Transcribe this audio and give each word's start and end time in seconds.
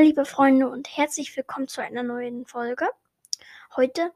liebe 0.00 0.24
Freunde 0.24 0.68
und 0.68 0.96
herzlich 0.96 1.36
willkommen 1.36 1.68
zu 1.68 1.82
einer 1.82 2.02
neuen 2.02 2.46
Folge. 2.46 2.88
Heute 3.76 4.12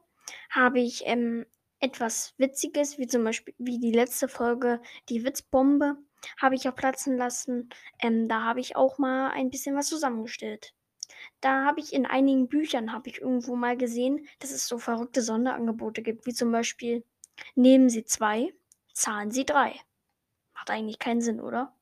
habe 0.49 0.79
ich 0.79 1.03
ähm, 1.05 1.45
etwas 1.79 2.33
Witziges, 2.37 2.97
wie 2.97 3.05
zum 3.05 3.23
Beispiel 3.23 3.53
wie 3.59 3.79
die 3.79 3.91
letzte 3.91 4.27
Folge, 4.27 4.81
die 5.09 5.23
Witzbombe, 5.23 5.97
habe 6.41 6.55
ich 6.55 6.67
auch 6.67 6.75
platzen 6.75 7.15
lassen. 7.15 7.69
Ähm, 7.99 8.27
da 8.27 8.41
habe 8.41 8.59
ich 8.59 8.75
auch 8.75 8.97
mal 8.97 9.29
ein 9.29 9.51
bisschen 9.51 9.75
was 9.75 9.87
zusammengestellt. 9.87 10.73
Da 11.41 11.65
habe 11.65 11.79
ich 11.79 11.93
in 11.93 12.07
einigen 12.07 12.47
Büchern 12.47 12.91
habe 12.91 13.09
ich 13.09 13.21
irgendwo 13.21 13.55
mal 13.55 13.77
gesehen, 13.77 14.27
dass 14.39 14.51
es 14.51 14.67
so 14.67 14.79
verrückte 14.79 15.21
Sonderangebote 15.21 16.01
gibt, 16.01 16.25
wie 16.25 16.33
zum 16.33 16.51
Beispiel 16.51 17.03
nehmen 17.53 17.89
Sie 17.89 18.03
zwei, 18.03 18.51
zahlen 18.93 19.29
Sie 19.29 19.45
drei. 19.45 19.79
Macht 20.55 20.71
eigentlich 20.71 20.97
keinen 20.97 21.21
Sinn, 21.21 21.39
oder? 21.39 21.75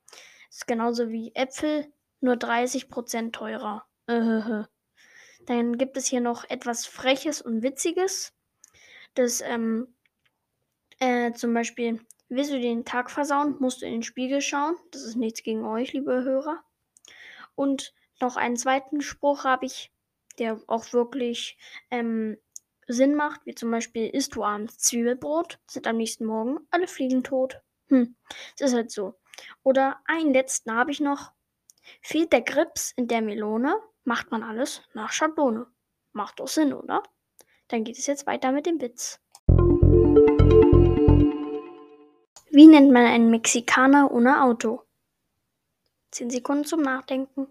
Ist 0.49 0.67
genauso 0.67 1.09
wie 1.09 1.33
Äpfel 1.33 1.91
nur 2.25 2.35
30% 2.35 3.31
teurer. 3.31 3.85
Dann 5.45 5.77
gibt 5.77 5.97
es 5.97 6.07
hier 6.07 6.21
noch 6.21 6.49
etwas 6.49 6.85
Freches 6.85 7.41
und 7.41 7.61
Witziges. 7.61 8.33
Das, 9.13 9.41
ähm, 9.41 9.95
äh, 10.99 11.31
zum 11.33 11.53
Beispiel, 11.53 12.01
willst 12.29 12.51
du 12.51 12.59
den 12.59 12.85
Tag 12.85 13.11
versauen, 13.11 13.55
musst 13.59 13.81
du 13.81 13.85
in 13.85 13.93
den 13.93 14.03
Spiegel 14.03 14.41
schauen. 14.41 14.75
Das 14.91 15.03
ist 15.03 15.15
nichts 15.15 15.43
gegen 15.43 15.65
euch, 15.65 15.93
liebe 15.93 16.23
Hörer. 16.23 16.63
Und 17.55 17.93
noch 18.19 18.37
einen 18.37 18.57
zweiten 18.57 19.01
Spruch 19.01 19.43
habe 19.43 19.65
ich, 19.65 19.91
der 20.39 20.59
auch 20.67 20.91
wirklich 20.93 21.57
ähm, 21.91 22.37
Sinn 22.87 23.15
macht, 23.15 23.45
wie 23.45 23.55
zum 23.55 23.71
Beispiel, 23.71 24.07
isst 24.07 24.35
du 24.35 24.43
abends 24.43 24.77
Zwiebelbrot, 24.79 25.59
sind 25.67 25.87
am 25.87 25.97
nächsten 25.97 26.25
Morgen 26.25 26.59
alle 26.71 26.87
Fliegen 26.87 27.23
tot. 27.23 27.61
Hm, 27.87 28.15
das 28.57 28.71
ist 28.71 28.75
halt 28.75 28.91
so. 28.91 29.15
Oder 29.63 30.01
einen 30.05 30.33
letzten 30.33 30.73
habe 30.73 30.91
ich 30.91 30.99
noch. 30.99 31.31
Fehlt 32.01 32.33
der 32.33 32.41
Grips 32.41 32.91
in 32.95 33.07
der 33.07 33.21
Melone, 33.21 33.79
macht 34.03 34.31
man 34.31 34.43
alles 34.43 34.81
nach 34.93 35.11
Schablone. 35.11 35.67
Macht 36.13 36.39
doch 36.39 36.47
Sinn, 36.47 36.73
oder? 36.73 37.03
Dann 37.67 37.83
geht 37.83 37.97
es 37.97 38.07
jetzt 38.07 38.27
weiter 38.27 38.51
mit 38.51 38.65
dem 38.65 38.79
Witz. 38.81 39.19
Wie 42.51 42.67
nennt 42.67 42.91
man 42.91 43.05
einen 43.05 43.31
Mexikaner 43.31 44.11
ohne 44.11 44.41
Auto? 44.43 44.83
10 46.11 46.29
Sekunden 46.29 46.63
zum 46.63 46.81
Nachdenken. 46.81 47.47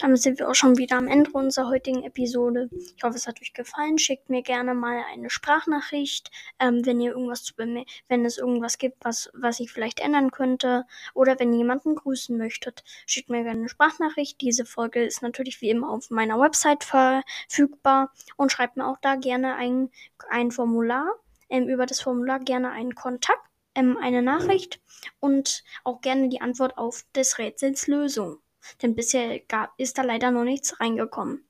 Damit 0.00 0.22
sind 0.22 0.38
wir 0.38 0.48
auch 0.48 0.54
schon 0.54 0.78
wieder 0.78 0.96
am 0.96 1.08
Ende 1.08 1.32
unserer 1.32 1.68
heutigen 1.70 2.04
Episode. 2.04 2.70
Ich 2.96 3.02
hoffe, 3.02 3.16
es 3.16 3.26
hat 3.26 3.42
euch 3.42 3.52
gefallen. 3.52 3.98
Schickt 3.98 4.30
mir 4.30 4.42
gerne 4.42 4.72
mal 4.72 5.02
eine 5.12 5.28
Sprachnachricht, 5.28 6.30
ähm, 6.60 6.86
wenn 6.86 7.00
ihr 7.00 7.10
irgendwas 7.10 7.42
zu 7.42 7.54
wenn 7.56 8.24
es 8.24 8.38
irgendwas 8.38 8.78
gibt, 8.78 9.04
was, 9.04 9.28
was 9.34 9.58
ich 9.58 9.72
vielleicht 9.72 9.98
ändern 9.98 10.30
könnte. 10.30 10.86
Oder 11.14 11.40
wenn 11.40 11.52
ihr 11.52 11.58
jemanden 11.58 11.96
grüßen 11.96 12.38
möchtet, 12.38 12.84
schickt 13.06 13.28
mir 13.28 13.42
gerne 13.42 13.58
eine 13.58 13.68
Sprachnachricht. 13.68 14.40
Diese 14.40 14.64
Folge 14.64 15.04
ist 15.04 15.20
natürlich 15.20 15.60
wie 15.62 15.70
immer 15.70 15.90
auf 15.90 16.10
meiner 16.10 16.38
Website 16.38 16.84
verfügbar. 16.84 18.12
Und 18.36 18.52
schreibt 18.52 18.76
mir 18.76 18.86
auch 18.86 18.98
da 19.02 19.16
gerne 19.16 19.56
ein, 19.56 19.90
ein 20.30 20.52
Formular. 20.52 21.08
Ähm, 21.48 21.68
über 21.68 21.86
das 21.86 22.00
Formular 22.00 22.38
gerne 22.38 22.70
einen 22.70 22.94
Kontakt, 22.94 23.42
ähm, 23.74 23.98
eine 24.00 24.22
Nachricht 24.22 24.80
und 25.18 25.64
auch 25.82 26.02
gerne 26.02 26.28
die 26.28 26.40
Antwort 26.40 26.78
auf 26.78 27.04
des 27.16 27.38
Rätsels 27.38 27.88
Lösung 27.88 28.38
denn 28.82 28.94
bisher 28.94 29.38
gab, 29.40 29.72
ist 29.78 29.98
da 29.98 30.02
leider 30.02 30.30
noch 30.30 30.44
nichts 30.44 30.80
reingekommen. 30.80 31.44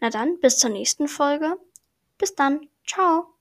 Na 0.00 0.10
dann, 0.10 0.40
bis 0.40 0.58
zur 0.58 0.70
nächsten 0.70 1.08
Folge. 1.08 1.56
Bis 2.18 2.34
dann. 2.34 2.68
Ciao. 2.86 3.33